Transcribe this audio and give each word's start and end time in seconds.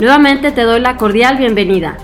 Nuevamente 0.00 0.52
te 0.52 0.60
doy 0.60 0.80
la 0.80 0.98
cordial 0.98 1.38
bienvenida. 1.38 1.96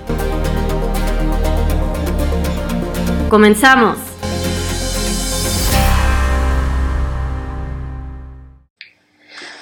Comenzamos. 3.29 3.99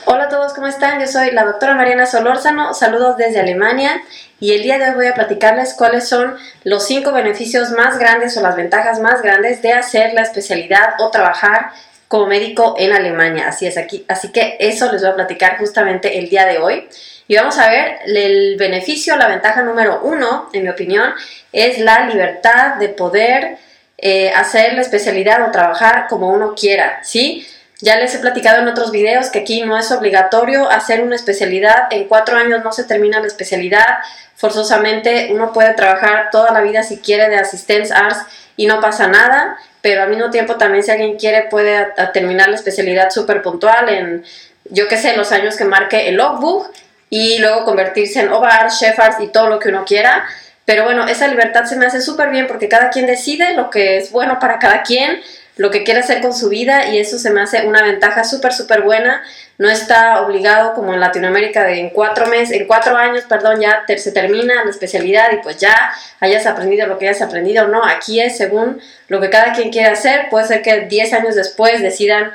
Hola 0.05 0.25
a 0.25 0.29
todos, 0.29 0.53
¿cómo 0.53 0.69
están? 0.69 1.01
Yo 1.01 1.09
soy 1.09 1.33
la 1.33 1.45
doctora 1.45 1.75
Mariana 1.75 2.07
Solórzano, 2.07 2.73
saludos 2.73 3.17
desde 3.17 3.41
Alemania 3.41 4.01
y 4.39 4.53
el 4.53 4.63
día 4.63 4.79
de 4.79 4.91
hoy 4.91 4.95
voy 4.95 5.07
a 5.09 5.15
platicarles 5.15 5.75
cuáles 5.75 6.09
son 6.09 6.37
los 6.63 6.87
cinco 6.87 7.11
beneficios 7.11 7.73
más 7.73 7.99
grandes 7.99 8.37
o 8.37 8.43
las 8.43 8.55
ventajas 8.55 9.01
más 9.01 9.23
grandes 9.23 9.61
de 9.61 9.73
hacer 9.73 10.15
la 10.15 10.23
especialidad 10.23 10.95
o 11.01 11.11
trabajar 11.11 11.73
como 12.07 12.29
médico 12.29 12.77
en 12.79 12.93
Alemania. 12.93 13.49
Así 13.49 13.67
es 13.67 13.77
aquí, 13.77 14.05
así 14.07 14.31
que 14.31 14.57
eso 14.61 14.91
les 14.93 15.03
voy 15.03 15.11
a 15.11 15.17
platicar 15.17 15.59
justamente 15.59 16.21
el 16.21 16.29
día 16.29 16.47
de 16.47 16.59
hoy. 16.59 16.89
Y 17.31 17.37
vamos 17.37 17.59
a 17.59 17.71
ver, 17.71 18.01
el 18.07 18.57
beneficio, 18.57 19.15
la 19.15 19.29
ventaja 19.29 19.63
número 19.63 20.01
uno, 20.03 20.51
en 20.53 20.65
mi 20.65 20.69
opinión, 20.69 21.15
es 21.53 21.79
la 21.79 22.07
libertad 22.07 22.75
de 22.75 22.89
poder 22.89 23.57
eh, 23.99 24.33
hacer 24.35 24.73
la 24.73 24.81
especialidad 24.81 25.47
o 25.47 25.53
trabajar 25.53 26.09
como 26.09 26.31
uno 26.31 26.57
quiera, 26.57 26.99
¿sí? 27.05 27.47
Ya 27.79 28.01
les 28.01 28.17
he 28.17 28.19
platicado 28.19 28.61
en 28.61 28.67
otros 28.67 28.91
videos 28.91 29.31
que 29.31 29.39
aquí 29.39 29.63
no 29.63 29.79
es 29.79 29.93
obligatorio 29.93 30.69
hacer 30.69 31.03
una 31.03 31.15
especialidad, 31.15 31.87
en 31.93 32.09
cuatro 32.09 32.37
años 32.37 32.65
no 32.65 32.73
se 32.73 32.83
termina 32.83 33.21
la 33.21 33.29
especialidad, 33.29 33.99
forzosamente 34.35 35.29
uno 35.31 35.53
puede 35.53 35.75
trabajar 35.75 36.31
toda 36.33 36.51
la 36.51 36.63
vida 36.63 36.83
si 36.83 36.99
quiere 36.99 37.29
de 37.29 37.37
Assistance 37.37 37.95
Arts 37.95 38.25
y 38.57 38.67
no 38.67 38.81
pasa 38.81 39.07
nada, 39.07 39.57
pero 39.83 40.03
al 40.03 40.11
mismo 40.11 40.31
tiempo 40.31 40.57
también 40.57 40.83
si 40.83 40.91
alguien 40.91 41.17
quiere 41.17 41.45
puede 41.45 41.93
terminar 42.13 42.49
la 42.49 42.57
especialidad 42.57 43.11
súper 43.11 43.41
puntual 43.41 43.89
en, 43.89 44.25
yo 44.65 44.89
qué 44.89 44.97
sé, 44.97 45.17
los 45.17 45.31
años 45.31 45.57
que 45.57 45.65
marque 45.65 46.09
el 46.09 46.17
logbook 46.17 46.73
y 47.11 47.39
luego 47.39 47.65
convertirse 47.65 48.21
en 48.21 48.33
OVAR, 48.33 48.71
Shepherds 48.71 49.17
y 49.21 49.27
todo 49.27 49.49
lo 49.49 49.59
que 49.59 49.69
uno 49.69 49.85
quiera. 49.85 50.25
Pero 50.65 50.85
bueno, 50.85 51.07
esa 51.09 51.27
libertad 51.27 51.65
se 51.65 51.77
me 51.77 51.87
hace 51.87 52.01
súper 52.01 52.31
bien 52.31 52.47
porque 52.47 52.69
cada 52.69 52.91
quien 52.91 53.05
decide 53.05 53.55
lo 53.55 53.69
que 53.71 53.99
es 53.99 54.13
bueno 54.13 54.39
para 54.39 54.61
cada 54.61 54.85
quien, 54.85 55.21
lo 55.57 55.73
que 55.73 55.83
quiere 55.83 56.01
hacer 56.01 56.23
con 56.23 56.33
su 56.33 56.49
vida 56.49 56.87
y 56.87 56.99
eso 56.99 57.19
se 57.19 57.31
me 57.31 57.43
hace 57.43 57.67
una 57.67 57.83
ventaja 57.83 58.23
súper, 58.23 58.53
súper 58.53 58.83
buena. 58.83 59.21
No 59.59 59.69
está 59.69 60.23
obligado 60.23 60.73
como 60.75 60.95
en 60.95 61.01
Latinoamérica 61.01 61.65
de 61.65 61.81
en 61.81 61.91
cuatro 61.91 62.29
meses, 62.29 62.53
en 62.57 62.69
cuatro 62.69 62.97
años, 62.97 63.25
perdón, 63.29 63.61
ya 63.61 63.85
se 63.99 64.13
termina 64.13 64.65
la 64.65 64.71
especialidad 64.71 65.33
y 65.33 65.39
pues 65.39 65.57
ya 65.59 65.75
hayas 66.21 66.47
aprendido 66.47 66.87
lo 66.87 66.99
que 66.99 67.09
hayas 67.09 67.21
aprendido. 67.21 67.67
No, 67.67 67.85
aquí 67.85 68.21
es 68.21 68.37
según 68.37 68.81
lo 69.09 69.21
que 69.21 69.29
cada 69.29 69.53
quien 69.53 69.71
quiere 69.71 69.89
hacer. 69.89 70.29
Puede 70.31 70.47
ser 70.47 70.63
que 70.63 70.83
10 70.83 71.13
años 71.13 71.35
después 71.35 71.83
decidan 71.83 72.31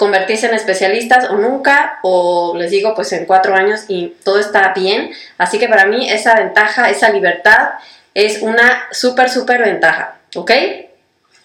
convertirse 0.00 0.46
en 0.46 0.54
especialistas 0.54 1.28
o 1.28 1.34
nunca, 1.34 1.98
o 2.00 2.54
les 2.56 2.70
digo, 2.70 2.94
pues 2.94 3.12
en 3.12 3.26
cuatro 3.26 3.54
años 3.54 3.84
y 3.86 4.16
todo 4.24 4.38
está 4.38 4.72
bien. 4.72 5.12
Así 5.36 5.58
que 5.58 5.68
para 5.68 5.84
mí 5.84 6.08
esa 6.10 6.36
ventaja, 6.36 6.88
esa 6.88 7.10
libertad 7.10 7.72
es 8.14 8.40
una 8.40 8.88
súper, 8.92 9.28
súper 9.28 9.60
ventaja, 9.60 10.14
¿ok? 10.34 10.52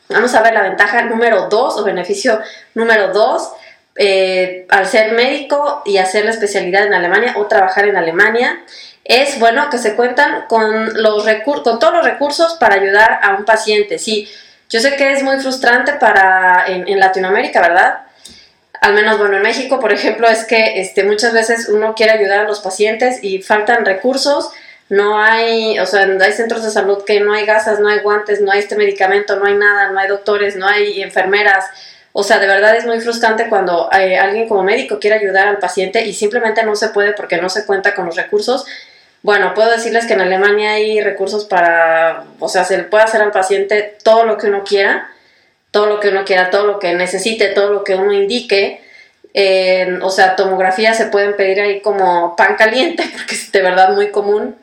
Vamos 0.07 0.33
a 0.35 0.41
ver 0.41 0.53
la 0.53 0.61
ventaja 0.61 1.01
número 1.01 1.49
dos 1.49 1.77
o 1.77 1.83
beneficio 1.83 2.39
número 2.75 3.09
dos. 3.09 3.51
Eh, 3.97 4.65
al 4.69 4.85
ser 4.85 5.11
médico 5.11 5.81
y 5.85 5.97
hacer 5.97 6.23
la 6.23 6.31
especialidad 6.31 6.85
en 6.85 6.93
Alemania 6.93 7.33
o 7.35 7.47
trabajar 7.47 7.85
en 7.89 7.97
Alemania, 7.97 8.63
es 9.03 9.37
bueno 9.37 9.69
que 9.69 9.79
se 9.79 9.95
cuentan 9.97 10.45
con, 10.47 11.01
los 11.01 11.25
con 11.43 11.79
todos 11.79 11.93
los 11.93 12.05
recursos 12.05 12.53
para 12.53 12.75
ayudar 12.75 13.19
a 13.21 13.35
un 13.35 13.43
paciente. 13.43 13.99
Sí, 13.99 14.29
yo 14.69 14.79
sé 14.79 14.95
que 14.95 15.11
es 15.11 15.23
muy 15.23 15.39
frustrante 15.39 15.91
para 15.93 16.67
en 16.67 16.99
Latinoamérica, 17.01 17.59
¿verdad? 17.59 18.04
Al 18.85 18.93
menos 18.93 19.17
bueno 19.17 19.37
en 19.37 19.41
México, 19.41 19.79
por 19.79 19.91
ejemplo, 19.91 20.27
es 20.27 20.45
que 20.45 20.79
este, 20.79 21.03
muchas 21.03 21.33
veces 21.33 21.69
uno 21.69 21.95
quiere 21.95 22.11
ayudar 22.11 22.41
a 22.41 22.43
los 22.43 22.59
pacientes 22.59 23.17
y 23.23 23.41
faltan 23.41 23.83
recursos, 23.83 24.51
no 24.89 25.19
hay, 25.19 25.79
o 25.79 25.87
sea, 25.87 26.03
hay 26.03 26.33
centros 26.33 26.63
de 26.63 26.69
salud 26.69 27.03
que 27.03 27.19
no 27.19 27.33
hay 27.33 27.47
gasas, 27.47 27.79
no 27.79 27.87
hay 27.87 28.01
guantes, 28.01 28.41
no 28.41 28.51
hay 28.51 28.59
este 28.59 28.75
medicamento, 28.75 29.37
no 29.37 29.47
hay 29.47 29.55
nada, 29.55 29.89
no 29.89 29.97
hay 29.97 30.07
doctores, 30.07 30.55
no 30.55 30.67
hay 30.67 31.01
enfermeras. 31.01 31.65
O 32.13 32.21
sea, 32.21 32.37
de 32.37 32.45
verdad 32.45 32.75
es 32.75 32.85
muy 32.85 32.99
frustrante 32.99 33.49
cuando 33.49 33.89
eh, 33.91 34.19
alguien 34.19 34.47
como 34.47 34.61
médico 34.61 34.99
quiere 34.99 35.15
ayudar 35.15 35.47
al 35.47 35.57
paciente 35.57 36.05
y 36.05 36.13
simplemente 36.13 36.61
no 36.61 36.75
se 36.75 36.89
puede 36.89 37.13
porque 37.13 37.41
no 37.41 37.49
se 37.49 37.65
cuenta 37.65 37.95
con 37.95 38.05
los 38.05 38.15
recursos. 38.15 38.67
Bueno, 39.23 39.55
puedo 39.55 39.71
decirles 39.71 40.05
que 40.05 40.13
en 40.13 40.21
Alemania 40.21 40.73
hay 40.73 41.01
recursos 41.01 41.45
para, 41.45 42.25
o 42.37 42.49
sea, 42.49 42.63
se 42.63 42.77
le 42.77 42.83
puede 42.83 43.05
hacer 43.05 43.23
al 43.23 43.31
paciente 43.31 43.97
todo 44.03 44.25
lo 44.25 44.37
que 44.37 44.45
uno 44.45 44.63
quiera 44.63 45.09
todo 45.75 45.87
lo 45.87 45.99
que 45.99 46.07
uno 46.07 46.23
quiera, 46.23 46.49
todo 46.51 46.65
lo 46.65 46.79
que 46.79 46.93
necesite, 46.93 47.49
todo 47.49 47.69
lo 47.73 47.83
que 47.83 47.95
uno 47.95 48.13
indique. 48.13 48.79
o 50.01 50.09
sea, 50.09 50.37
tomografía 50.37 50.93
se 50.93 51.07
pueden 51.07 51.35
pedir 51.35 51.59
ahí 51.59 51.81
como 51.81 52.33
pan 52.37 52.55
caliente, 52.55 53.03
porque 53.11 53.35
es 53.35 53.51
de 53.51 53.61
verdad 53.61 53.89
muy 53.89 54.09
común 54.09 54.55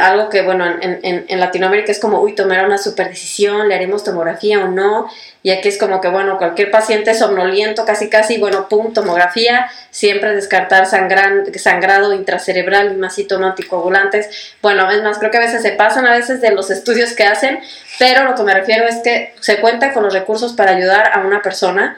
algo 0.00 0.28
que, 0.28 0.42
bueno, 0.42 0.66
en, 0.66 1.00
en, 1.02 1.40
Latinoamérica 1.40 1.90
es 1.90 1.98
como, 1.98 2.20
uy, 2.20 2.34
tomar 2.34 2.66
una 2.66 2.76
super 2.76 3.08
decisión, 3.08 3.68
le 3.68 3.74
haremos 3.74 4.04
tomografía 4.04 4.62
o 4.62 4.68
no. 4.68 5.08
Y 5.42 5.50
aquí 5.50 5.68
es 5.68 5.78
como 5.78 6.00
que, 6.00 6.08
bueno, 6.08 6.36
cualquier 6.36 6.70
paciente 6.70 7.14
somnoliento, 7.14 7.86
casi 7.86 8.10
casi, 8.10 8.38
bueno, 8.38 8.68
pum, 8.68 8.92
tomografía, 8.92 9.70
siempre 9.90 10.34
descartar 10.34 10.86
sangran, 10.86 11.46
sangrado 11.56 12.12
intracerebral 12.12 12.92
y 12.92 12.96
masito 12.96 13.42
anticoagulantes. 13.42 14.54
Bueno, 14.60 14.90
es 14.90 15.02
más, 15.02 15.18
creo 15.18 15.30
que 15.30 15.38
a 15.38 15.40
veces 15.40 15.62
se 15.62 15.72
pasan 15.72 16.06
a 16.06 16.12
veces 16.12 16.42
de 16.42 16.52
los 16.52 16.70
estudios 16.70 17.14
que 17.14 17.24
hacen, 17.24 17.58
pero 17.98 18.24
lo 18.24 18.34
que 18.34 18.42
me 18.42 18.52
refiero 18.52 18.86
es 18.86 18.96
que 18.96 19.34
se 19.40 19.60
cuenta 19.60 19.94
con 19.94 20.02
los 20.02 20.12
recursos 20.12 20.52
para 20.52 20.72
ayudar 20.72 21.10
a 21.12 21.20
una 21.20 21.40
persona. 21.40 21.96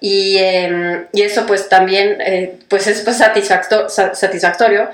Y, 0.00 0.36
em, 0.38 1.06
y 1.12 1.22
eso 1.22 1.46
pues 1.46 1.68
también 1.68 2.20
eh, 2.20 2.58
pues 2.68 2.88
es 2.88 3.02
pues, 3.02 3.18
satisfactorio 3.18 4.90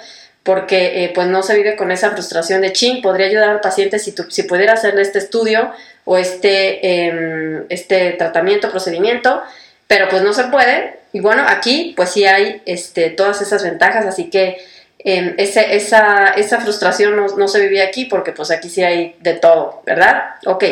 porque 0.48 1.04
eh, 1.04 1.12
pues 1.14 1.28
no 1.28 1.42
se 1.42 1.54
vive 1.54 1.76
con 1.76 1.92
esa 1.92 2.12
frustración 2.12 2.62
de 2.62 2.72
ching, 2.72 3.02
podría 3.02 3.26
ayudar 3.26 3.50
al 3.50 3.60
paciente 3.60 3.98
si, 3.98 4.14
si 4.30 4.44
pudiera 4.44 4.72
hacerle 4.72 5.02
este 5.02 5.18
estudio 5.18 5.70
o 6.06 6.16
este, 6.16 7.06
em, 7.06 7.66
este 7.68 8.12
tratamiento, 8.12 8.70
procedimiento, 8.70 9.42
pero 9.86 10.08
pues 10.08 10.22
no 10.22 10.32
se 10.32 10.44
puede. 10.44 11.00
Y 11.12 11.20
bueno, 11.20 11.44
aquí 11.46 11.92
pues 11.94 12.12
sí 12.12 12.24
hay 12.24 12.62
este, 12.64 13.10
todas 13.10 13.42
esas 13.42 13.62
ventajas, 13.62 14.06
así 14.06 14.30
que 14.30 14.56
em, 15.00 15.34
esa, 15.36 15.60
esa, 15.60 16.60
frustración 16.62 17.14
no, 17.14 17.26
no, 17.36 17.46
se 17.46 17.60
vive 17.60 17.82
aquí 17.82 18.06
porque 18.06 18.32
pues 18.32 18.50
aquí 18.50 18.70
sí 18.70 18.82
hay 18.82 19.16
de 19.20 19.34
todo, 19.34 19.82
¿verdad? 19.84 20.36
Ok, 20.46 20.64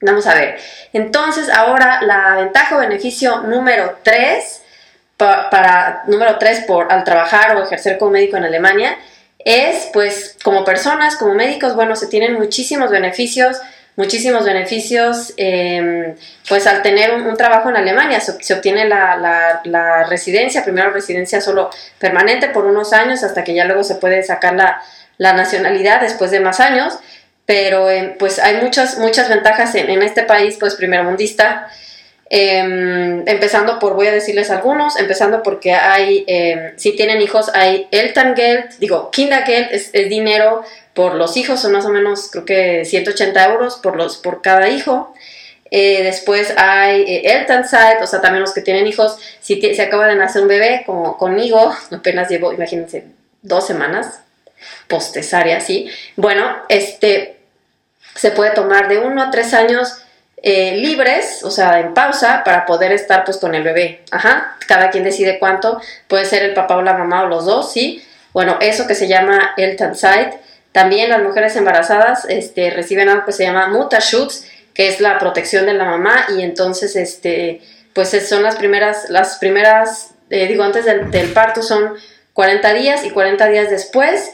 vamos 0.00 0.26
a 0.26 0.34
ver. 0.34 0.58
Entonces 0.92 1.48
ahora 1.50 2.02
la 2.02 2.34
ventaja 2.34 2.76
o 2.76 2.80
beneficio 2.80 3.42
número 3.42 3.98
3 4.02 4.62
para, 5.18 6.04
número 6.06 6.38
tres, 6.38 6.60
por 6.60 6.90
al 6.92 7.04
trabajar 7.04 7.56
o 7.56 7.64
ejercer 7.64 7.98
como 7.98 8.12
médico 8.12 8.36
en 8.36 8.44
Alemania, 8.44 8.96
es 9.38 9.90
pues 9.92 10.36
como 10.42 10.64
personas, 10.64 11.16
como 11.16 11.34
médicos, 11.34 11.74
bueno, 11.74 11.96
se 11.96 12.06
tienen 12.06 12.34
muchísimos 12.34 12.90
beneficios, 12.90 13.56
muchísimos 13.96 14.44
beneficios, 14.44 15.34
em, 15.36 16.14
pues 16.48 16.68
al 16.68 16.82
tener 16.82 17.14
un, 17.14 17.36
trabajo 17.36 17.68
en 17.68 17.76
Alemania, 17.76 18.20
se, 18.20 18.54
obtiene 18.54 18.86
la, 18.86 19.60
la, 19.64 20.04
residencia, 20.04 20.62
primero 20.62 20.90
residencia 20.92 21.40
solo 21.40 21.70
permanente 21.98 22.48
por 22.48 22.64
unos 22.64 22.92
años, 22.92 23.24
hasta 23.24 23.42
que 23.42 23.54
ya 23.54 23.64
luego 23.64 23.82
se 23.82 23.96
puede 23.96 24.22
sacar 24.22 24.54
la, 24.54 24.80
la 25.18 25.32
nacionalidad 25.32 26.00
después 26.00 26.30
de 26.30 26.38
más 26.38 26.60
años, 26.60 26.96
pero 27.44 27.90
em, 27.90 28.16
pues 28.18 28.38
hay 28.38 28.62
muchas, 28.62 28.98
muchas 28.98 29.28
ventajas 29.28 29.74
en, 29.74 29.90
en 29.90 30.02
este 30.02 30.22
país, 30.22 30.56
pues 30.60 30.76
primermundista, 30.76 31.68
Em, 32.30 33.26
empezando 33.26 33.78
por, 33.78 33.94
voy 33.94 34.06
a 34.06 34.12
decirles 34.12 34.50
algunos, 34.50 34.98
empezando 34.98 35.42
porque 35.42 35.72
hay, 35.72 36.24
em, 36.26 36.76
si 36.76 36.94
tienen 36.94 37.22
hijos, 37.22 37.50
hay 37.54 37.88
Elterngeld, 37.90 38.78
digo, 38.78 39.10
Kindergeld 39.10 39.68
es, 39.72 39.92
dinero 40.10 40.62
por 40.92 41.14
los 41.14 41.38
hijos, 41.38 41.60
son 41.60 41.72
más 41.72 41.86
o 41.86 41.88
menos 41.88 42.30
creo 42.30 42.44
que 42.44 42.84
180 42.84 43.44
euros 43.46 43.76
por, 43.76 43.96
los, 43.96 44.18
por 44.18 44.42
cada 44.42 44.68
hijo. 44.68 45.14
Eh, 45.70 46.02
después 46.02 46.52
hay 46.56 47.02
eh, 47.06 47.46
Side, 47.48 48.02
o 48.02 48.06
sea, 48.06 48.20
también 48.20 48.42
los 48.42 48.52
que 48.52 48.62
tienen 48.62 48.86
hijos, 48.86 49.18
si 49.40 49.60
se 49.60 49.82
acaba 49.82 50.06
de 50.06 50.16
nacer 50.16 50.42
un 50.42 50.48
bebé, 50.48 50.82
como 50.84 51.16
conmigo, 51.16 51.74
apenas 51.90 52.28
llevo, 52.28 52.52
imagínense, 52.52 53.04
dos 53.42 53.66
semanas 53.66 54.20
postesaria, 54.86 55.60
¿sí? 55.60 55.90
Bueno, 56.16 56.44
este, 56.68 57.36
se 58.14 58.32
puede 58.32 58.50
tomar 58.50 58.88
de 58.88 58.98
uno 58.98 59.22
a 59.22 59.30
tres 59.30 59.54
años 59.54 60.02
eh, 60.42 60.76
libres, 60.76 61.42
o 61.44 61.50
sea, 61.50 61.80
en 61.80 61.94
pausa, 61.94 62.42
para 62.44 62.66
poder 62.66 62.92
estar 62.92 63.24
pues 63.24 63.38
con 63.38 63.54
el 63.54 63.62
bebé. 63.62 64.02
Ajá, 64.10 64.56
cada 64.66 64.90
quien 64.90 65.04
decide 65.04 65.38
cuánto, 65.38 65.80
puede 66.06 66.24
ser 66.24 66.42
el 66.42 66.54
papá 66.54 66.76
o 66.76 66.82
la 66.82 66.94
mamá 66.94 67.22
o 67.22 67.26
los 67.26 67.44
dos, 67.44 67.72
¿sí? 67.72 68.04
Bueno, 68.32 68.58
eso 68.60 68.86
que 68.86 68.94
se 68.94 69.08
llama 69.08 69.54
el 69.56 69.76
Side. 69.76 70.38
También 70.72 71.08
las 71.08 71.22
mujeres 71.22 71.56
embarazadas 71.56 72.24
este, 72.28 72.70
reciben 72.70 73.08
algo 73.08 73.24
que 73.24 73.32
se 73.32 73.44
llama 73.44 73.68
Mutashoots, 73.68 74.44
que 74.78 74.86
es 74.86 75.00
la 75.00 75.18
protección 75.18 75.66
de 75.66 75.74
la 75.74 75.84
mamá 75.84 76.26
y 76.36 76.42
entonces 76.42 76.94
este 76.94 77.60
pues 77.94 78.10
son 78.28 78.44
las 78.44 78.54
primeras 78.54 79.10
las 79.10 79.38
primeras 79.38 80.14
eh, 80.30 80.46
digo 80.46 80.62
antes 80.62 80.84
del, 80.84 81.32
parto 81.32 81.64
son 81.64 81.94
40 82.32 82.74
días 82.74 83.04
y 83.04 83.10
40 83.10 83.48
días 83.48 83.70
después 83.70 84.30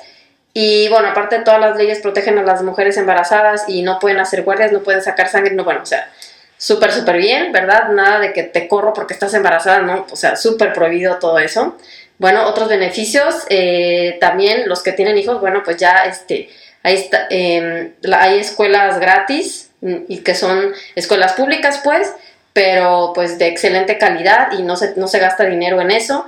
y 0.55 0.89
bueno 0.89 1.09
aparte 1.09 1.41
todas 1.41 1.61
las 1.61 1.77
leyes 1.77 2.01
protegen 2.01 2.39
a 2.39 2.43
las 2.43 2.63
mujeres 2.63 2.97
embarazadas 2.97 3.65
y 3.69 3.83
no 3.83 3.99
pueden 3.99 4.21
hacer 4.21 4.43
guardias 4.43 4.73
no 4.73 4.81
pueden 4.81 5.03
sacar 5.03 5.29
sangre 5.29 5.53
no 5.55 5.65
bueno 5.65 5.83
o 5.83 5.87
sea 5.87 6.11
súper 6.57 6.93
súper 6.93 7.19
bien 7.19 7.53
verdad 7.53 7.91
nada 7.91 8.21
de 8.21 8.33
que 8.33 8.45
te 8.45 8.67
corro 8.69 8.93
porque 8.93 9.13
estás 9.13 9.35
embarazada 9.35 9.81
no 9.81 10.07
o 10.11 10.17
sea 10.17 10.37
súper 10.37 10.73
prohibido 10.73 11.19
todo 11.19 11.39
eso. 11.39 11.77
Bueno 12.19 12.47
otros 12.47 12.69
beneficios 12.69 13.45
eh, 13.51 14.17
también 14.21 14.69
los 14.69 14.83
que 14.83 14.93
tienen 14.93 15.19
hijos 15.19 15.41
bueno 15.41 15.63
pues 15.65 15.77
ya 15.77 16.05
este 16.05 16.49
ahí 16.85 16.95
está 16.95 17.27
em, 17.29 17.93
hay 18.13 18.39
escuelas 18.39 19.01
gratis 19.01 19.65
y 20.09 20.19
que 20.19 20.35
son 20.35 20.73
escuelas 20.95 21.35
públicas, 21.35 21.81
pues, 21.85 22.13
pero 22.53 23.13
pues 23.15 23.39
de 23.39 23.49
excelente 23.49 23.99
calidad 23.99 24.53
y 24.53 24.63
no 24.63 24.77
se, 24.77 24.95
no 24.97 25.09
se 25.09 25.19
gasta 25.19 25.45
dinero 25.45 25.81
en 25.81 25.91
eso. 25.91 26.25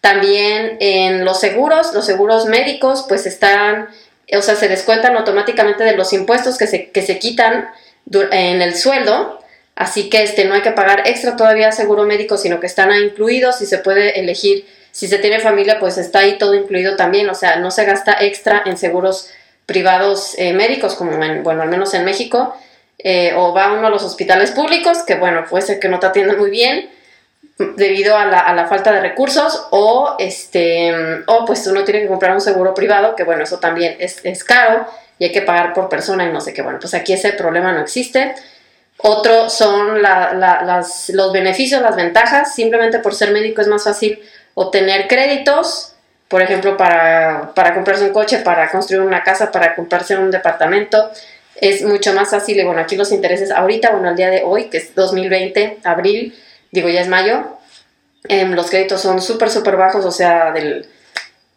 También 0.00 0.76
en 0.80 1.24
los 1.24 1.40
seguros, 1.40 1.92
los 1.92 2.06
seguros 2.06 2.46
médicos, 2.46 3.04
pues 3.08 3.26
están, 3.26 3.88
o 4.32 4.42
sea, 4.42 4.54
se 4.54 4.68
descuentan 4.68 5.16
automáticamente 5.16 5.84
de 5.84 5.96
los 5.96 6.12
impuestos 6.12 6.56
que 6.56 6.66
se, 6.66 6.90
que 6.90 7.02
se 7.02 7.18
quitan 7.18 7.68
en 8.30 8.62
el 8.62 8.76
sueldo, 8.76 9.40
así 9.74 10.08
que 10.08 10.22
este, 10.22 10.44
no 10.44 10.54
hay 10.54 10.62
que 10.62 10.70
pagar 10.70 11.02
extra 11.06 11.36
todavía 11.36 11.72
seguro 11.72 12.04
médico, 12.04 12.36
sino 12.36 12.60
que 12.60 12.66
están 12.66 12.90
ahí 12.92 13.02
incluidos. 13.02 13.60
Y 13.60 13.66
se 13.66 13.78
puede 13.78 14.20
elegir, 14.20 14.66
si 14.92 15.08
se 15.08 15.18
tiene 15.18 15.40
familia, 15.40 15.80
pues 15.80 15.98
está 15.98 16.20
ahí 16.20 16.38
todo 16.38 16.54
incluido 16.54 16.96
también, 16.96 17.28
o 17.28 17.34
sea, 17.34 17.56
no 17.56 17.70
se 17.70 17.84
gasta 17.84 18.16
extra 18.20 18.62
en 18.66 18.78
seguros 18.78 19.30
privados 19.66 20.34
eh, 20.38 20.52
médicos, 20.52 20.94
como 20.94 21.12
en, 21.22 21.42
bueno, 21.42 21.62
al 21.62 21.68
menos 21.68 21.92
en 21.92 22.04
México, 22.04 22.54
eh, 22.98 23.34
o 23.36 23.52
va 23.52 23.72
uno 23.72 23.88
a 23.88 23.90
los 23.90 24.02
hospitales 24.02 24.52
públicos, 24.52 24.98
que 25.06 25.16
bueno, 25.16 25.44
puede 25.48 25.66
ser 25.66 25.80
que 25.80 25.88
no 25.88 25.98
te 25.98 26.06
atiendan 26.06 26.38
muy 26.38 26.50
bien 26.50 26.88
debido 27.58 28.16
a 28.16 28.24
la, 28.24 28.40
a 28.40 28.54
la, 28.54 28.66
falta 28.66 28.92
de 28.92 29.00
recursos, 29.00 29.66
o, 29.70 30.14
este, 30.18 30.92
o 31.26 31.44
pues 31.44 31.66
uno 31.66 31.84
tiene 31.84 32.02
que 32.02 32.06
comprar 32.08 32.32
un 32.32 32.40
seguro 32.40 32.72
privado, 32.72 33.16
que 33.16 33.24
bueno, 33.24 33.42
eso 33.42 33.58
también 33.58 33.96
es, 33.98 34.24
es 34.24 34.44
caro 34.44 34.86
y 35.18 35.24
hay 35.24 35.32
que 35.32 35.42
pagar 35.42 35.74
por 35.74 35.88
persona 35.88 36.24
y 36.24 36.32
no 36.32 36.40
sé 36.40 36.54
qué. 36.54 36.62
Bueno, 36.62 36.78
pues 36.80 36.94
aquí 36.94 37.12
ese 37.12 37.32
problema 37.32 37.72
no 37.72 37.80
existe. 37.80 38.34
Otro 38.98 39.50
son 39.50 40.00
la, 40.00 40.32
las, 40.32 41.10
los 41.10 41.32
beneficios, 41.32 41.82
las 41.82 41.96
ventajas. 41.96 42.54
Simplemente 42.54 43.00
por 43.00 43.14
ser 43.14 43.32
médico 43.32 43.60
es 43.60 43.68
más 43.68 43.82
fácil 43.82 44.20
obtener 44.54 45.08
créditos, 45.08 45.94
por 46.28 46.42
ejemplo, 46.42 46.76
para, 46.76 47.52
para 47.54 47.74
comprarse 47.74 48.04
un 48.04 48.12
coche, 48.12 48.38
para 48.38 48.70
construir 48.70 49.02
una 49.02 49.22
casa, 49.22 49.50
para 49.50 49.74
comprarse 49.74 50.16
un 50.16 50.30
departamento 50.30 51.10
es 51.60 51.82
mucho 51.82 52.12
más 52.12 52.30
fácil. 52.30 52.58
Y 52.58 52.64
bueno, 52.64 52.80
aquí 52.80 52.96
los 52.96 53.12
intereses 53.12 53.50
ahorita, 53.50 53.90
bueno, 53.90 54.08
al 54.08 54.16
día 54.16 54.30
de 54.30 54.42
hoy, 54.44 54.64
que 54.64 54.78
es 54.78 54.94
2020, 54.94 55.78
abril, 55.84 56.34
digo 56.70 56.88
ya 56.88 57.00
es 57.00 57.08
mayo, 57.08 57.58
em, 58.28 58.52
los 58.52 58.70
créditos 58.70 59.00
son 59.00 59.20
súper, 59.22 59.50
súper 59.50 59.76
bajos, 59.76 60.04
o 60.04 60.10
sea, 60.10 60.52
del 60.52 60.86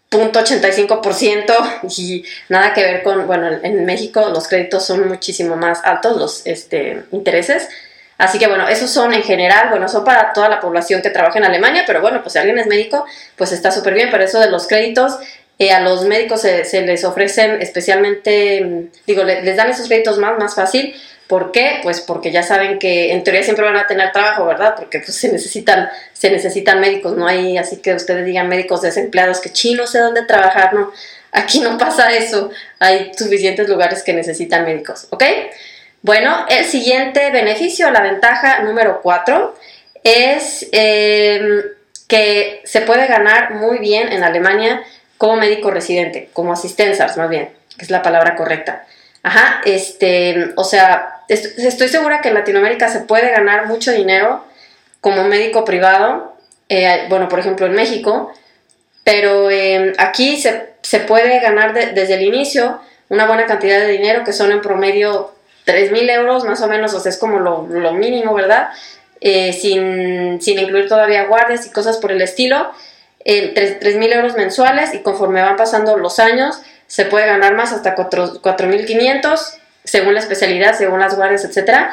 punto 0.10 0.40
85% 0.40 1.54
y 1.98 2.26
nada 2.50 2.74
que 2.74 2.82
ver 2.82 3.04
con, 3.04 3.28
bueno, 3.28 3.48
en 3.64 3.86
México 3.86 4.30
los 4.30 4.48
créditos 4.48 4.86
son 4.86 5.08
muchísimo 5.08 5.56
más 5.56 5.82
altos, 5.84 6.18
los 6.18 6.46
este, 6.46 7.04
intereses. 7.12 7.70
Así 8.18 8.38
que 8.38 8.48
bueno, 8.48 8.68
esos 8.68 8.92
son 8.92 9.14
en 9.14 9.24
general, 9.24 9.70
bueno, 9.70 9.90
son 9.90 10.04
para 10.04 10.32
toda 10.32 10.48
la 10.48 10.60
población 10.60 11.02
que 11.02 11.10
trabaja 11.10 11.40
en 11.40 11.46
Alemania, 11.46 11.86
pero 11.88 12.02
bueno, 12.02 12.22
pues 12.22 12.34
si 12.34 12.40
alguien 12.40 12.60
es 12.60 12.68
médico, 12.68 13.04
pues 13.36 13.52
está 13.52 13.72
súper 13.72 13.96
bien, 13.96 14.10
pero 14.12 14.24
eso 14.24 14.40
de 14.40 14.52
los 14.52 14.68
créditos 14.68 15.18
eh, 15.58 15.72
a 15.72 15.80
los 15.80 16.06
médicos 16.06 16.42
se, 16.42 16.82
les 16.82 17.04
ofrecen 17.04 17.62
especialmente, 17.62 18.90
digo, 19.06 19.24
les, 19.24 19.56
dan 19.56 19.70
esos 19.70 19.88
créditos 19.88 20.18
más, 20.18 20.38
más 20.40 20.56
fácil. 20.56 20.96
¿Por 21.32 21.54
qué? 21.54 21.80
Pues 21.82 22.02
porque 22.02 22.30
ya 22.30 22.44
saben 22.44 22.78
que 22.78 23.14
en 23.14 23.24
teoría 23.24 23.42
siempre 23.42 23.64
van 23.64 23.78
a 23.78 23.88
tener 23.88 24.12
trabajo, 24.12 24.46
¿verdad? 24.46 24.76
Porque 24.76 25.00
pues, 25.00 25.16
se 25.16 25.32
necesitan, 25.32 25.90
se 26.12 26.30
necesitan 26.30 26.82
médicos, 26.82 27.16
no 27.16 27.26
hay 27.26 27.58
así 27.58 27.78
que 27.78 27.94
ustedes 27.94 28.26
digan 28.26 28.50
médicos 28.50 28.82
desempleados 28.82 29.40
que 29.40 29.50
chino 29.50 29.88
sé 29.88 30.00
dónde 30.00 30.26
trabajar, 30.26 30.74
no. 30.74 30.92
Aquí 31.32 31.62
no 31.62 31.78
pasa 31.78 32.12
eso. 32.12 32.50
Hay 32.80 33.14
suficientes 33.18 33.70
lugares 33.70 34.04
que 34.04 34.12
necesitan 34.12 34.66
médicos, 34.66 35.08
¿ok? 35.10 35.24
Bueno, 36.02 36.48
el 36.50 36.66
siguiente 36.66 37.32
beneficio, 37.32 37.90
la 37.92 38.02
ventaja 38.02 38.64
número 38.64 39.00
cuatro, 39.02 39.56
es 40.04 40.68
em, 40.74 41.62
que 42.10 42.62
se 42.66 42.82
puede 42.82 43.08
ganar 43.08 43.54
muy 43.54 43.78
bien 43.78 44.12
en 44.12 44.26
Alemania 44.26 44.84
como 45.18 45.38
médico 45.38 45.72
residente, 45.72 46.28
como 46.34 46.52
asistenzas 46.52 47.16
más 47.16 47.30
bien, 47.30 47.52
que 47.78 47.86
es 47.86 47.90
la 47.90 48.02
palabra 48.02 48.36
correcta. 48.36 48.86
Ajá, 49.24 49.62
este, 49.66 50.52
o 50.56 50.64
sea, 50.64 51.22
estoy 51.28 51.88
segura 51.90 52.22
que 52.22 52.30
en 52.30 52.34
Latinoamérica 52.34 52.90
se 52.90 53.02
puede 53.02 53.30
ganar 53.30 53.68
mucho 53.68 53.92
dinero 53.92 54.44
como 55.00 55.24
médico 55.24 55.64
privado, 55.64 56.36
eh, 56.70 57.06
bueno, 57.10 57.28
por 57.28 57.40
ejemplo 57.40 57.66
en 57.68 57.74
México, 57.74 58.34
pero 59.04 59.50
em, 59.52 59.94
aquí 59.98 60.38
se, 60.38 60.72
puede 61.08 61.40
ganar 61.40 61.74
desde 61.74 62.16
el 62.16 62.24
inicio 62.24 62.80
una 63.10 63.28
buena 63.28 63.46
cantidad 63.46 63.80
de 63.80 63.88
dinero, 63.88 64.24
que 64.24 64.34
son 64.34 64.52
en 64.52 64.62
promedio 64.62 65.32
3 65.66 65.92
mil 65.92 66.10
euros 66.10 66.44
más 66.44 66.62
o 66.62 66.68
menos, 66.68 66.94
o 66.94 67.00
sea, 67.00 67.12
es 67.12 67.18
como 67.18 67.40
lo, 67.40 67.94
mínimo, 67.94 68.34
¿verdad? 68.34 68.70
Eh, 69.20 69.54
sin, 69.54 70.42
sin 70.42 70.58
incluir 70.60 70.88
todavía 70.88 71.26
guardias 71.26 71.68
y 71.68 71.72
cosas 71.72 71.98
por 71.98 72.12
el 72.12 72.22
estilo 72.22 72.72
en 73.26 73.54
3.000 73.54 74.16
euros 74.16 74.36
mensuales 74.36 74.94
y 74.94 75.00
conforme 75.00 75.42
van 75.42 75.56
pasando 75.56 75.98
los 75.98 76.20
años 76.20 76.62
se 76.92 77.06
puede 77.06 77.26
ganar 77.26 77.56
más 77.56 77.72
hasta 77.72 77.96
4.500 77.96 79.40
según 79.86 80.14
la 80.14 80.20
especialidad, 80.20 80.78
según 80.78 81.00
las 81.00 81.16
guardias, 81.16 81.46
etc. 81.46 81.92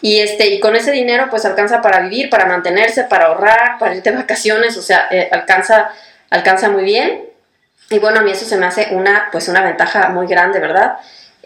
Y, 0.00 0.18
este, 0.18 0.48
y 0.48 0.58
con 0.58 0.74
ese 0.74 0.90
dinero 0.90 1.28
pues 1.30 1.44
alcanza 1.44 1.80
para 1.80 2.00
vivir, 2.00 2.28
para 2.30 2.46
mantenerse, 2.46 3.04
para 3.04 3.26
ahorrar, 3.26 3.78
para 3.78 3.94
irte 3.94 4.10
de 4.10 4.16
vacaciones, 4.16 4.76
o 4.76 4.82
sea, 4.82 5.06
eh, 5.12 5.28
alcanza, 5.30 5.92
alcanza 6.30 6.68
muy 6.68 6.82
bien. 6.82 7.26
Y 7.90 8.00
bueno, 8.00 8.18
a 8.18 8.22
mí 8.22 8.32
eso 8.32 8.44
se 8.44 8.56
me 8.56 8.66
hace 8.66 8.88
una, 8.90 9.28
pues 9.30 9.46
una 9.46 9.62
ventaja 9.62 10.08
muy 10.08 10.26
grande, 10.26 10.58
¿verdad? 10.58 10.96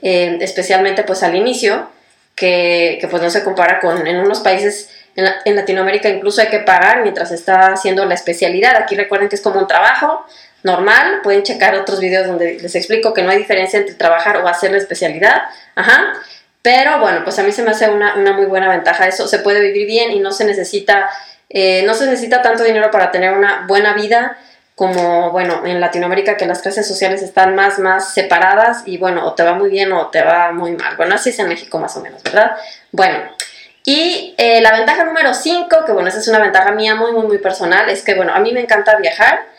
Eh, 0.00 0.38
especialmente 0.40 1.04
pues 1.04 1.22
al 1.22 1.34
inicio, 1.34 1.90
que, 2.34 2.96
que, 3.02 3.06
pues 3.08 3.22
no 3.22 3.28
se 3.28 3.44
compara 3.44 3.80
con 3.80 4.06
en 4.06 4.16
unos 4.16 4.40
países 4.40 4.88
en, 5.14 5.54
Latinoamérica 5.56 6.08
incluso 6.08 6.40
hay 6.40 6.48
que 6.48 6.60
pagar 6.60 7.02
mientras 7.02 7.30
está 7.32 7.74
haciendo 7.74 8.06
la 8.06 8.14
especialidad. 8.14 8.76
Aquí 8.76 8.96
recuerden 8.96 9.28
que 9.28 9.36
es 9.36 9.42
como 9.42 9.60
un 9.60 9.66
trabajo 9.66 10.24
normal. 10.64 11.20
Pueden 11.22 11.44
checar 11.44 11.76
otros 11.76 12.00
videos 12.00 12.26
donde 12.26 12.58
les 12.60 12.74
explico 12.74 13.14
que 13.14 13.22
no 13.22 13.30
hay 13.30 13.38
diferencia 13.38 13.78
entre 13.78 13.94
trabajar 13.94 14.38
o 14.38 14.48
hacer 14.48 14.72
la 14.72 14.78
especialidad. 14.78 15.42
Ajá. 15.76 16.14
Pero 16.62 16.98
bueno, 16.98 17.20
pues 17.22 17.38
a 17.38 17.42
mí 17.42 17.52
se 17.52 17.62
me 17.62 17.70
hace 17.70 17.88
una, 17.88 18.16
muy 18.32 18.46
buena 18.46 18.68
ventaja 18.68 19.06
eso. 19.06 19.28
Se 19.28 19.38
puede 19.38 19.60
vivir 19.60 19.86
bien 19.86 20.10
y 20.10 20.18
no 20.18 20.32
se 20.32 20.44
necesita, 20.44 21.10
eh, 21.48 21.84
no 21.86 21.94
se 21.94 22.06
necesita 22.06 22.42
tanto 22.42 22.64
dinero 22.64 22.90
para 22.90 23.12
tener 23.12 23.34
una 23.34 23.66
buena 23.68 23.92
vida 23.94 24.36
como, 24.74 25.30
bueno, 25.30 25.62
en 25.64 25.80
Latinoamérica 25.80 26.36
que 26.36 26.46
las 26.46 26.62
clases 26.62 26.88
sociales 26.88 27.22
están 27.22 27.54
más, 27.54 27.78
más 27.78 28.12
separadas 28.12 28.82
y 28.86 28.98
bueno, 28.98 29.24
o 29.26 29.34
te 29.34 29.44
va 29.44 29.52
muy 29.52 29.70
bien 29.70 29.92
o 29.92 30.08
te 30.08 30.22
va 30.22 30.52
muy 30.52 30.72
mal. 30.72 30.96
Bueno, 30.96 31.14
así 31.14 31.30
es 31.30 31.38
en 31.38 31.48
México 31.48 31.78
más 31.78 31.96
o 31.96 32.00
menos, 32.00 32.22
¿verdad? 32.22 32.56
Bueno, 32.90 33.18
y 33.84 34.34
eh, 34.38 34.62
la 34.62 34.72
ventaja 34.72 35.04
número 35.04 35.34
5, 35.34 35.84
que 35.84 35.92
bueno, 35.92 36.08
esa 36.08 36.18
es 36.18 36.28
una 36.28 36.38
ventaja 36.38 36.72
mía 36.72 36.94
muy, 36.94 37.12
muy, 37.12 37.26
muy 37.26 37.38
personal, 37.38 37.88
es 37.90 38.02
que 38.02 38.14
bueno, 38.14 38.34
a 38.34 38.40
mí 38.40 38.52
me 38.52 38.60
encanta 38.60 38.96
viajar 38.96 39.53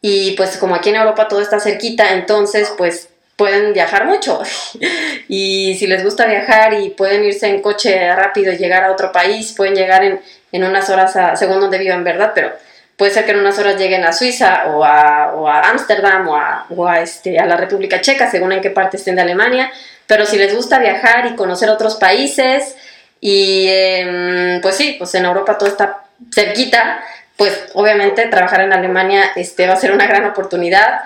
y 0.00 0.32
pues 0.32 0.56
como 0.56 0.74
aquí 0.74 0.90
en 0.90 0.96
Europa 0.96 1.28
todo 1.28 1.40
está 1.40 1.60
cerquita, 1.60 2.12
entonces 2.14 2.72
pues 2.76 3.08
pueden 3.36 3.72
viajar 3.72 4.04
mucho. 4.06 4.42
y 5.28 5.76
si 5.78 5.86
les 5.86 6.04
gusta 6.04 6.26
viajar 6.26 6.74
y 6.74 6.90
pueden 6.90 7.24
irse 7.24 7.48
en 7.48 7.62
coche 7.62 8.14
rápido 8.14 8.52
y 8.52 8.58
llegar 8.58 8.84
a 8.84 8.92
otro 8.92 9.12
país, 9.12 9.52
pueden 9.56 9.74
llegar 9.74 10.04
en, 10.04 10.20
en 10.52 10.64
unas 10.64 10.90
horas, 10.90 11.16
a, 11.16 11.36
según 11.36 11.60
donde 11.60 11.78
vivan, 11.78 12.04
¿verdad? 12.04 12.32
Pero 12.34 12.52
puede 12.96 13.12
ser 13.12 13.24
que 13.24 13.32
en 13.32 13.40
unas 13.40 13.58
horas 13.58 13.78
lleguen 13.78 14.04
a 14.04 14.12
Suiza 14.12 14.66
o 14.66 14.84
a 14.84 15.70
Ámsterdam 15.70 16.28
o, 16.28 16.36
a, 16.36 16.66
o 16.68 16.86
a, 16.86 17.00
este, 17.00 17.38
a 17.38 17.46
la 17.46 17.56
República 17.56 18.00
Checa, 18.00 18.30
según 18.30 18.52
en 18.52 18.60
qué 18.60 18.70
parte 18.70 18.96
estén 18.96 19.16
de 19.16 19.22
Alemania. 19.22 19.72
Pero 20.06 20.26
si 20.26 20.36
les 20.36 20.54
gusta 20.54 20.78
viajar 20.78 21.26
y 21.26 21.36
conocer 21.36 21.70
otros 21.70 21.94
países, 21.94 22.76
y 23.20 23.68
em, 23.68 24.60
pues 24.60 24.76
sí, 24.76 24.96
pues 24.98 25.14
en 25.14 25.24
Europa 25.24 25.56
todo 25.56 25.68
está 25.68 26.04
cerquita, 26.34 27.00
pues 27.40 27.58
obviamente 27.72 28.26
trabajar 28.26 28.60
en 28.60 28.74
Alemania 28.74 29.32
este, 29.34 29.66
va 29.66 29.72
a 29.72 29.76
ser 29.76 29.92
una 29.92 30.06
gran 30.06 30.26
oportunidad. 30.26 31.00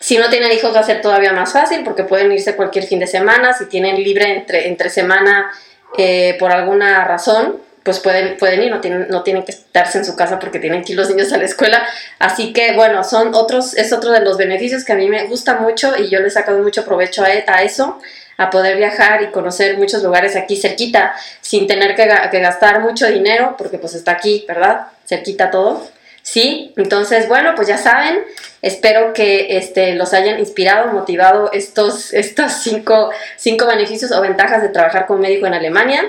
Si 0.00 0.16
no 0.16 0.30
tienen 0.30 0.50
hijos 0.50 0.74
va 0.74 0.80
a 0.80 0.82
ser 0.82 1.02
todavía 1.02 1.34
más 1.34 1.52
fácil 1.52 1.84
porque 1.84 2.04
pueden 2.04 2.32
irse 2.32 2.56
cualquier 2.56 2.86
fin 2.86 3.00
de 3.00 3.06
semana. 3.06 3.52
Si 3.52 3.66
tienen 3.66 4.02
libre 4.02 4.32
entre, 4.34 4.66
entre 4.68 4.88
semana 4.88 5.50
eh, 5.98 6.36
por 6.38 6.52
alguna 6.52 7.04
razón, 7.04 7.60
pues 7.82 8.00
pueden, 8.00 8.38
pueden 8.38 8.62
ir, 8.62 8.70
no 8.70 8.80
tienen, 8.80 9.08
no 9.10 9.22
tienen 9.22 9.44
que 9.44 9.52
estarse 9.52 9.98
en 9.98 10.06
su 10.06 10.16
casa 10.16 10.38
porque 10.38 10.58
tienen 10.58 10.82
que 10.82 10.92
ir 10.92 10.98
los 10.98 11.10
niños 11.10 11.34
a 11.34 11.36
la 11.36 11.44
escuela. 11.44 11.86
Así 12.18 12.54
que 12.54 12.72
bueno, 12.72 13.04
son 13.04 13.34
otros, 13.34 13.76
es 13.76 13.92
otro 13.92 14.10
de 14.10 14.22
los 14.22 14.38
beneficios 14.38 14.86
que 14.86 14.92
a 14.92 14.96
mí 14.96 15.10
me 15.10 15.24
gusta 15.24 15.56
mucho 15.56 15.98
y 15.98 16.08
yo 16.08 16.20
le 16.20 16.28
he 16.28 16.30
sacado 16.30 16.62
mucho 16.62 16.86
provecho 16.86 17.22
a, 17.22 17.26
a 17.26 17.62
eso 17.62 18.00
a 18.38 18.50
poder 18.50 18.76
viajar 18.76 19.20
y 19.22 19.26
conocer 19.26 19.76
muchos 19.76 20.02
lugares 20.02 20.36
aquí 20.36 20.56
cerquita 20.56 21.12
sin 21.40 21.66
tener 21.66 21.94
que, 21.94 22.06
gastar 22.06 22.80
mucho 22.80 23.06
dinero 23.08 23.56
porque 23.58 23.78
pues 23.78 23.94
está 23.94 24.12
aquí, 24.12 24.44
¿verdad? 24.48 24.86
Cerquita 25.04 25.50
todo. 25.50 25.86
Sí, 26.22 26.72
entonces 26.76 27.26
bueno, 27.26 27.54
pues 27.56 27.68
ya 27.68 27.78
saben, 27.78 28.20
espero 28.62 29.12
que 29.12 29.56
este, 29.56 29.94
los 29.94 30.14
hayan 30.14 30.38
inspirado, 30.38 30.92
motivado 30.92 31.50
estos, 31.52 32.14
estos 32.14 32.52
cinco, 32.52 33.10
cinco 33.36 33.66
beneficios 33.66 34.12
o 34.12 34.20
ventajas 34.20 34.62
de 34.62 34.68
trabajar 34.68 35.06
con 35.06 35.20
médico 35.20 35.46
en 35.46 35.54
Alemania. 35.54 36.04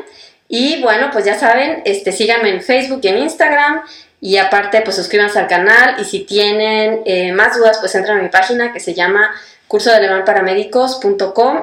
Y 0.48 0.82
bueno, 0.82 1.10
pues 1.12 1.26
ya 1.26 1.38
saben, 1.38 1.82
este, 1.86 2.12
síganme 2.12 2.50
en 2.50 2.62
Facebook 2.62 3.00
y 3.04 3.08
en 3.08 3.20
Instagram. 3.20 3.82
Y 4.22 4.38
aparte, 4.38 4.82
pues 4.82 4.98
suscríbanse 4.98 5.40
al 5.40 5.48
canal. 5.48 5.96
Y 6.00 6.04
si 6.04 6.22
tienen 6.26 7.02
eh, 7.06 7.32
más 7.32 7.56
dudas, 7.56 7.78
pues 7.80 7.96
entran 7.96 8.20
a 8.20 8.24
mi 8.24 8.30
página 8.30 8.74
que 8.74 8.80
se 8.80 8.94
llama 8.94 9.32
curso 9.70 9.92
de 9.92 9.98
alemán 9.98 10.26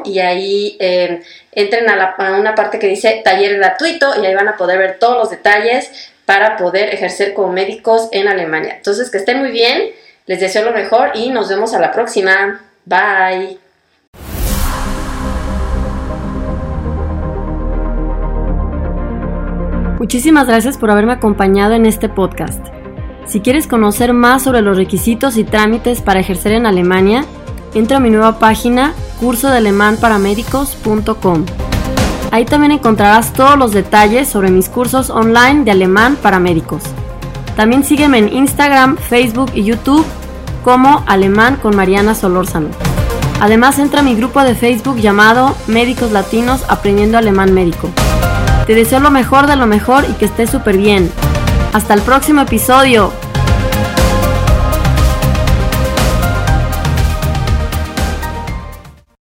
y 0.05 0.19
ahí 0.21 0.77
eh, 0.79 1.23
entren 1.51 1.91
a, 1.91 2.15
una 2.39 2.55
parte 2.55 2.79
que 2.79 2.87
dice 2.87 3.21
taller 3.25 3.57
gratuito 3.57 4.23
y 4.23 4.25
ahí 4.25 4.35
van 4.35 4.49
a 4.49 4.57
poder 4.57 4.79
ver 4.79 4.99
todos 5.01 5.17
los 5.17 5.31
detalles 5.31 5.91
para 6.25 6.57
poder 6.57 6.95
ejercer 6.95 7.35
como 7.35 7.53
médicos 7.53 8.09
en 8.13 8.29
Alemania. 8.29 8.75
Entonces, 8.77 9.11
que 9.11 9.19
estén 9.19 9.41
muy 9.41 9.51
bien, 9.51 9.91
les 10.27 10.39
deseo 10.39 10.65
lo 10.65 10.71
mejor 10.71 11.11
y 11.15 11.31
nos 11.31 11.49
vemos 11.49 11.75
a 11.75 11.81
la 11.81 11.91
próxima. 11.91 12.63
Bye. 12.85 13.59
Muchísimas 19.99 20.47
gracias 20.47 20.79
por 20.79 20.93
haberme 20.93 21.15
acompañado 21.15 21.75
en 21.75 21.87
este 21.87 22.09
podcast. 22.09 22.65
Si 23.27 23.41
quieres 23.41 23.67
conocer 23.67 24.13
más 24.13 24.45
sobre 24.45 24.63
los 24.63 24.77
requisitos 24.77 25.37
y 25.37 25.43
trámites 25.43 26.03
para 26.03 26.21
ejercer 26.21 26.53
en 26.53 26.67
Alemania, 26.67 27.25
entra 27.79 27.99
a 27.99 28.01
mi 28.01 28.11
nueva 28.11 28.39
página 28.39 28.95
cursodealemanparamédicos.com. 29.21 31.45
Ahí 32.33 32.45
también 32.45 32.73
encontrarás 32.73 33.33
todos 33.33 33.59
los 33.59 33.73
detalles 33.73 34.29
sobre 34.29 34.51
mis 34.51 34.69
cursos 34.69 35.11
online 35.11 35.65
de 35.65 35.71
alemán 35.71 36.17
para 36.21 36.39
médicos. 36.39 36.83
También 37.57 37.85
sígueme 37.85 38.19
en 38.19 38.33
Instagram, 38.33 38.97
Facebook 38.97 39.51
y 39.55 39.65
YouTube 39.65 40.05
como 40.63 41.05
Alemán 41.07 41.59
con 41.63 41.77
Mariana 41.77 42.15
Solórzano. 42.15 42.69
Además 43.41 43.79
entra 43.79 44.01
a 44.01 44.03
mi 44.03 44.15
grupo 44.15 44.43
de 44.43 44.55
Facebook 44.55 44.99
llamado 44.99 45.55
Médicos 45.67 46.13
Latinos 46.13 46.65
Aprendiendo 46.69 47.19
Alemán 47.19 47.55
Médico. 47.55 47.89
Te 48.67 48.75
deseo 48.75 49.01
lo 49.01 49.11
mejor 49.11 49.47
de 49.47 49.57
lo 49.57 49.67
mejor 49.67 50.05
y 50.11 50.15
que 50.15 50.25
estés 50.25 50.51
súper 50.51 50.77
bien. 50.77 51.11
Hasta 51.73 51.95
el 51.95 52.03
próximo 52.03 52.41
episodio. 52.41 53.13